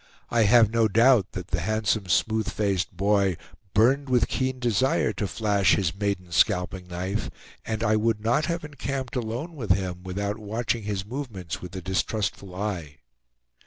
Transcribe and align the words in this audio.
I 0.31 0.45
have 0.45 0.71
no 0.71 0.87
doubt 0.87 1.33
that 1.33 1.49
the 1.49 1.59
handsome 1.59 2.07
smooth 2.07 2.49
faced 2.51 2.97
boy 2.97 3.37
burned 3.75 4.09
with 4.09 4.27
keen 4.27 4.57
desire 4.57 5.13
to 5.13 5.27
flash 5.27 5.75
his 5.75 5.93
maiden 5.93 6.31
scalping 6.31 6.87
knife, 6.87 7.29
and 7.65 7.83
I 7.83 7.97
would 7.97 8.19
not 8.19 8.45
have 8.47 8.63
encamped 8.65 9.15
alone 9.15 9.53
with 9.53 9.69
him 9.73 10.01
without 10.01 10.39
watching 10.39 10.85
his 10.85 11.05
movements 11.05 11.61
with 11.61 11.75
a 11.75 11.83
distrustful 11.83 12.55
eye. 12.55 12.97